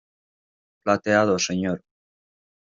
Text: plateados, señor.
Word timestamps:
plateados, 0.83 1.45
señor. 1.49 1.79